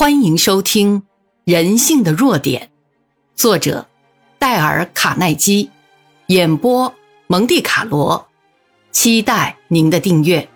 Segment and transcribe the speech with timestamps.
[0.00, 1.02] 欢迎收听
[1.44, 2.62] 《人性的弱点》，
[3.36, 3.86] 作者
[4.38, 5.68] 戴尔·卡耐基，
[6.28, 6.94] 演播
[7.26, 8.26] 蒙蒂卡罗。
[8.92, 10.48] 期待您的订阅。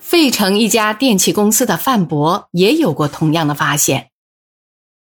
[0.00, 4.08] 费城一家电器公司的范博也有过同样的发现。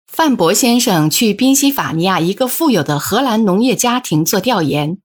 [0.10, 5.00] 范博先生去宾夕法尼亚一个富有的荷兰农业家庭做调研，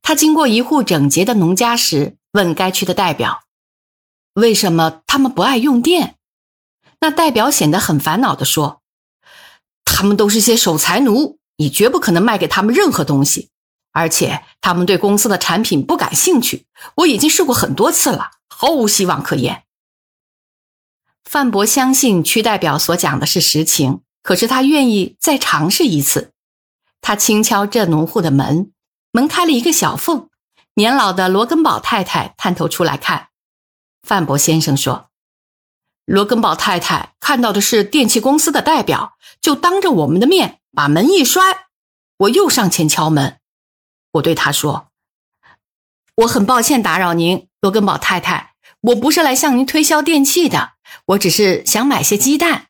[0.00, 3.40] 他经过一户整洁的农家时，问该区的代表。
[4.34, 6.16] 为什么他们不爱用电？
[7.00, 8.82] 那代表显得很烦恼地说
[9.84, 13.50] ：“他们都是些守财奴，你绝不可能卖给他们任何东西，
[13.92, 16.66] 而且他们对公司的产品不感兴趣。
[16.96, 19.62] 我已经试过很多次了，毫无希望可言。”
[21.22, 26.32] 范博相信区代表所讲的是实情，可是他愿意再尝试一次。
[27.00, 28.72] 他轻敲这农户的门，
[29.12, 30.28] 门开了一个小缝，
[30.74, 33.28] 年老的罗根堡太太探头出来看。
[34.04, 35.08] 范博先生说
[36.04, 41.68] ：“罗根堡太太看到的是电器公司的代表，就当着我们的面把门一摔。
[42.18, 43.38] 我又上前敲门，
[44.12, 44.88] 我对他说
[46.16, 50.72] ：‘我很抱歉打扰您，罗根堡太太，我不是来向您推销电器的，
[51.06, 52.66] 我只是想买些鸡蛋。’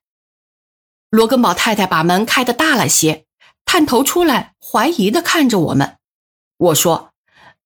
[1.11, 3.27] 罗根堡太太把门开得大了些，
[3.65, 5.97] 探头出来，怀疑地看着我们。
[6.57, 7.11] 我说：‘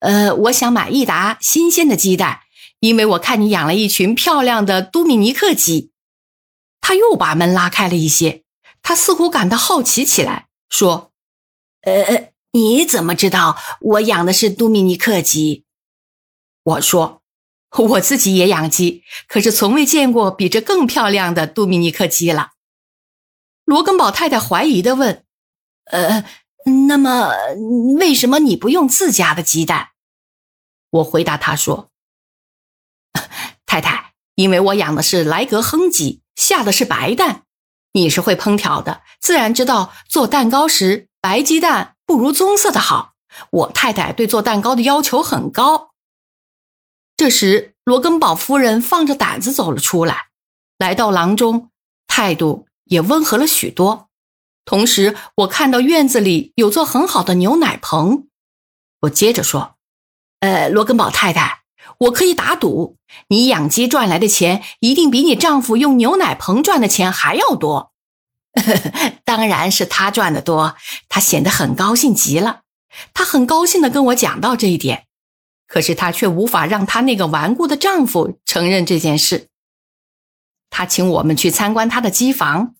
[0.01, 2.41] 呃，我想买一打新鲜的鸡蛋。’”
[2.81, 5.91] 因为我看你养了一群漂亮的都米尼克鸡，
[6.81, 8.45] 他又把门拉开了一些。
[8.83, 11.13] 他似乎感到好奇起来，说
[11.83, 15.65] ：“呃，你怎么知道我养的是都米尼克鸡？”
[16.63, 17.23] 我说
[17.77, 22.53] ：“我自己也养鸡，可是从未见过比这更漂亮的都米尼克鸡了。”
[23.67, 25.25] 罗根堡太太怀疑的问
[25.91, 26.25] ：“呃，
[26.87, 27.33] 那么
[27.99, 29.89] 为什么你不用自家的鸡蛋？”
[30.91, 31.91] 我回答他说。
[33.69, 37.43] 太太，因为我养的是莱格亨鸡，下的是白蛋。
[37.93, 43.13] 你是会烹调的，自然知道做蛋糕时白鸡蛋不如棕色的好。
[43.51, 45.91] 我太太对做蛋糕的要求很高。
[47.15, 50.29] 这时，罗根堡夫人放着胆子走了出来，
[50.79, 51.71] 来到廊中，
[52.07, 54.09] 态度也温和了许多。
[54.65, 58.29] 同时，我看到院子里有座很好的牛奶棚。
[59.01, 59.77] 我接着说
[60.41, 61.58] ：“呃，罗根堡太太。”
[61.97, 62.97] 我可以打赌，
[63.29, 67.93] 你养鸡赚来的钱一定比你丈夫用牛奶棚赚的钱还要多。
[69.25, 70.77] 当然是他赚的多，
[71.09, 72.61] 他显得很高兴极了。
[73.15, 75.07] 他很高兴地跟我讲到这一点，
[75.67, 79.49] 可是他却无法让他那个顽固的丈夫承认这件事。
[80.71, 82.75] 他请我们去参观他的机房，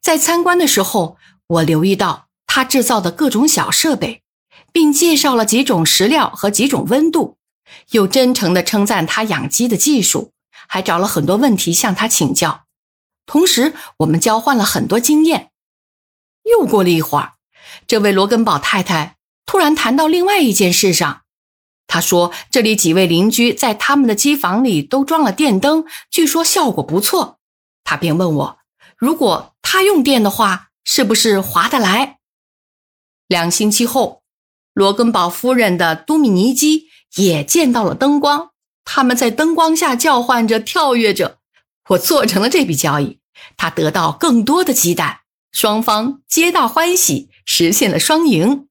[0.00, 1.16] 在参观的时候，
[1.46, 4.22] 我留意到他制造的各种小设备，
[4.72, 7.36] 并介绍了几种食料和几种温度。
[7.90, 10.32] 又真诚地称赞他养鸡的技术，
[10.68, 12.64] 还找了很多问题向他请教。
[13.26, 15.50] 同时，我们交换了很多经验。
[16.44, 17.34] 又过了一会儿，
[17.86, 19.16] 这位罗根堡太太
[19.46, 21.22] 突然谈到另外一件事上。
[21.86, 27.40] 她说：“这里几位邻居在他们的机房里都装了电灯，据说效果不错。”
[27.82, 28.58] 她便问我
[28.96, 32.18] ：“如果他用电的话，是不是划得来？”
[33.26, 34.22] 两星期后，
[34.72, 36.89] 罗根堡夫人的都米尼基。
[37.16, 38.50] 也见到了灯光，
[38.84, 41.38] 他们在灯光下叫唤着、跳跃着。
[41.88, 43.18] 我做成了这笔交易，
[43.56, 45.20] 他得到更多的鸡蛋，
[45.50, 48.68] 双方皆大欢喜，实现了双赢。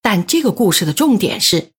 [0.00, 1.72] 但这个故事的重点是，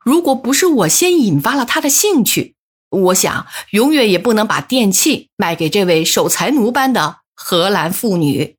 [0.00, 2.56] 如果不是我先引发了他的兴趣，
[2.88, 8.56] 我想永远也不能把电器卖给这位守财奴般的荷兰妇女。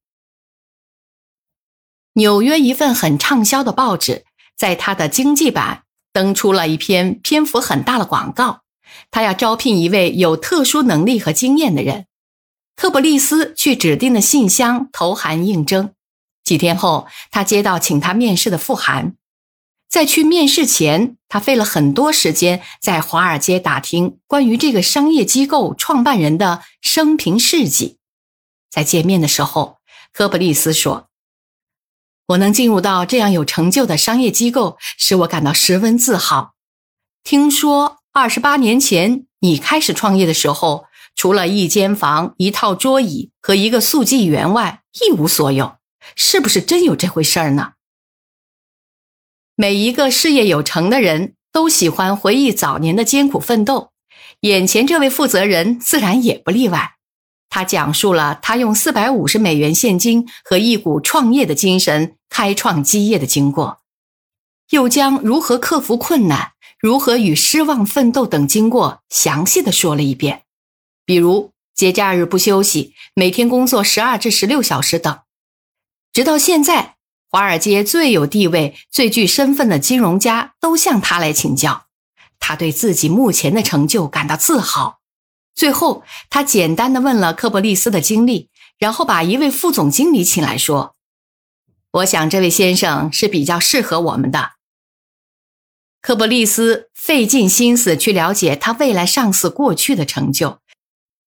[2.13, 4.25] 纽约一份很畅销的报纸，
[4.55, 5.83] 在他的经济版。
[6.17, 8.61] 登出了一篇篇幅很大的广告，
[9.11, 12.07] 他要招聘一位有特殊能力和经验的人。
[12.75, 15.93] 科布利斯去指定的信箱投函应征。
[16.43, 19.15] 几天后，他接到请他面试的复函。
[19.87, 27.99] 在去面试前，他费了很多时间在华尔街打听关于这个商业机构创办人的生平事迹。
[28.71, 29.77] 在见面的时候，
[30.11, 31.09] 科布利斯说。
[32.27, 36.53] 我能进入到这样有成就的商业机构，使我感到十分自豪。
[37.23, 45.77] 听说二十八年前你开始创业的时候，除了一间房、一套桌椅和一个速记员外，一无所有，
[46.17, 47.73] 是不是真有这回事儿呢？
[49.55, 53.91] 每一个事业有成的人都喜欢回忆早年的艰苦奋斗，
[54.41, 56.96] 眼前这位负责人自然也不例外。
[57.49, 63.79] 他讲述了他用四百五十美元现金和一股创业的精神开创基业的经过，
[64.69, 70.43] 又将如何克服困难、如何与失望奋斗等经过详细的说了一遍。
[71.05, 75.19] 比如，节假日不休息，每天工作十二至十六小时等。
[76.11, 76.95] 直到现在，
[77.29, 81.85] 华尔街最有地位、最具身份的金融家都向他来请教。
[82.39, 84.96] 他对自己目前的成就感到自豪。
[85.57, 90.95] 最后，他简单的问了科伯利斯的经历，然后把一位副总经理请来说
[91.93, 94.51] ：“我想这位先生是比较适合我们的。”
[95.99, 100.59] 科伯利斯费尽心思去了解他未来上司过去的成就。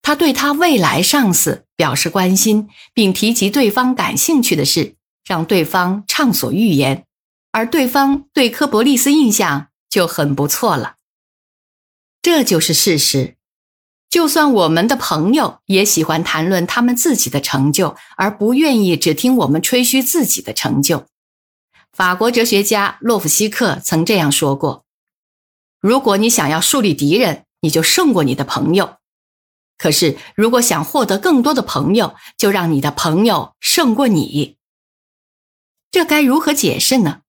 [0.01, 4.95] 他对他未来上司表示关心，并提及对方感兴趣的事，
[5.27, 7.05] 让对方畅所欲言，
[7.51, 10.95] 而对方对科伯利斯印象就很不错了。
[12.23, 13.37] 这就是事实。
[14.11, 21.07] 就算我们的朋友也喜欢谈论他们自己的成就，而不愿意只听我们吹嘘自己的成就。
[21.93, 24.85] 法国哲学家洛夫西克曾这样说过
[25.81, 28.97] ：“如果你想要树立敌人，你就胜过你的朋友。”
[29.79, 34.57] 可是，如果想获得更多的朋友，就让你的朋友胜过你。
[35.93, 37.21] 这该如何解释呢？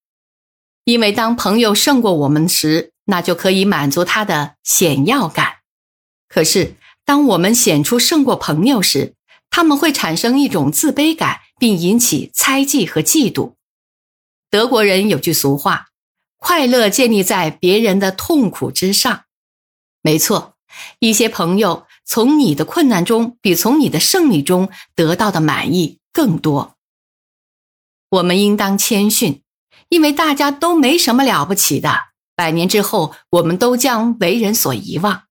[0.84, 5.51] 因为当朋友胜过我们时，那就可以满足他的显要感。
[6.34, 9.16] 可是，当我们显出胜过朋友时，
[9.50, 13.56] 他们会产生一种自卑感，并引起猜忌和嫉妒。
[14.50, 15.88] 德国人有句俗话
[16.40, 19.26] ：“快乐建立在别人的痛苦之上。”
[20.02, 20.56] 没错，
[21.00, 21.86] 一些朋友。
[22.04, 26.76] 从你的困难中，比从你的胜利中得到的满意更多。
[28.10, 29.44] 我们应当谦逊，
[29.88, 31.90] 因为大家都没什么了不起的。
[32.36, 35.24] 百年之后，我们都将为人所遗忘。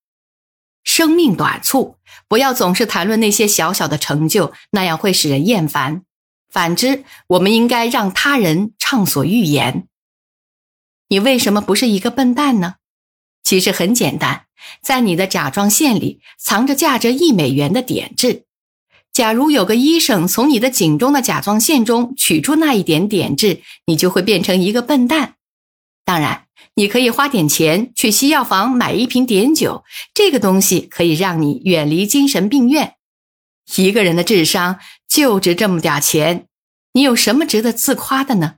[0.85, 1.97] 生命短促，
[2.29, 6.03] 不要总是谈论那些小小的成就，那样会使人厌烦。
[6.50, 9.87] 反之，我们应该让他人畅所欲言。
[11.09, 12.77] 你为什么不是一个笨蛋呢？
[13.43, 14.47] 其实很简单。
[14.82, 18.44] 在你的甲状腺里藏着价值一美元的碘质。
[19.12, 25.35] 假如有个医生从你的颈中的甲状腺中取出那一点碘质，你就会变成一个笨蛋。
[26.05, 26.47] 当然，
[26.81, 29.85] 你可以花点钱去西药房买一瓶碘酒，
[30.15, 32.94] 这个东西可以让你远离精神病院。
[33.77, 36.47] 一个人的智商就值这么点钱，
[36.94, 38.55] 你有什么值得自夸的呢？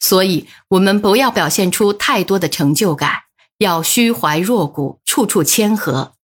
[0.00, 3.12] 所以，我们不要表现出太多的成就感。
[3.58, 6.14] 要虚怀若谷，处处谦和。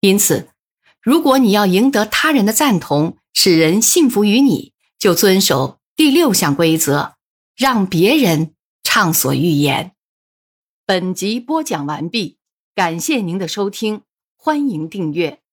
[0.00, 0.48] 因此，
[1.00, 7.14] 如果你要赢得他人的赞同，使人信服于你，就遵守第六项规则，
[7.56, 9.92] 让别人畅所欲言。
[10.86, 12.36] 本集播讲完毕，
[12.74, 14.02] 感谢您的收听，
[14.36, 15.43] 欢迎订阅。